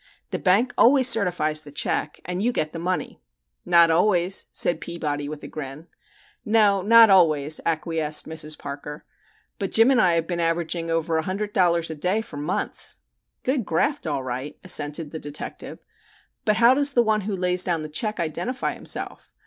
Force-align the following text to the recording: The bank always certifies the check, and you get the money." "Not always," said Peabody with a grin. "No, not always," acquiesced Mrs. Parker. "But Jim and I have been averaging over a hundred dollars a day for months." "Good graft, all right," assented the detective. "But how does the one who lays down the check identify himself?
The 0.31 0.39
bank 0.39 0.73
always 0.79 1.07
certifies 1.07 1.61
the 1.61 1.71
check, 1.71 2.19
and 2.25 2.41
you 2.41 2.51
get 2.51 2.73
the 2.73 2.79
money." 2.79 3.21
"Not 3.67 3.91
always," 3.91 4.47
said 4.51 4.81
Peabody 4.81 5.29
with 5.29 5.43
a 5.43 5.47
grin. 5.47 5.85
"No, 6.43 6.81
not 6.81 7.11
always," 7.11 7.61
acquiesced 7.67 8.27
Mrs. 8.27 8.57
Parker. 8.57 9.05
"But 9.59 9.69
Jim 9.69 9.91
and 9.91 10.01
I 10.01 10.13
have 10.13 10.25
been 10.25 10.39
averaging 10.39 10.89
over 10.89 11.17
a 11.17 11.21
hundred 11.25 11.53
dollars 11.53 11.91
a 11.91 11.95
day 11.95 12.21
for 12.21 12.37
months." 12.37 12.97
"Good 13.43 13.63
graft, 13.63 14.07
all 14.07 14.23
right," 14.23 14.57
assented 14.63 15.11
the 15.11 15.19
detective. 15.19 15.77
"But 16.45 16.55
how 16.55 16.73
does 16.73 16.93
the 16.93 17.03
one 17.03 17.21
who 17.21 17.35
lays 17.35 17.63
down 17.63 17.83
the 17.83 17.87
check 17.87 18.19
identify 18.19 18.73
himself? 18.73 19.31